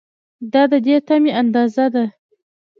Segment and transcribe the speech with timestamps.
[0.53, 2.05] دا د دې تمې اندازه ده.